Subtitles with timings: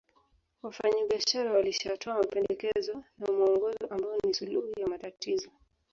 [0.63, 5.49] Wafanyabiashara walishatoa mapendekezo na muongozo ambao ni suluhu ya matatizo